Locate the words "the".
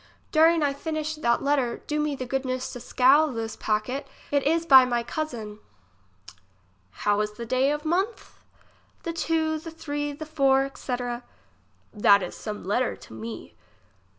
2.15-2.25, 7.33-7.45, 9.03-9.13, 9.59-9.69, 10.11-10.25